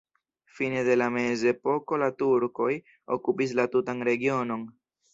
[0.59, 2.73] Fine de la mezepoko la turkoj
[3.19, 4.69] okupis la tutan regionon.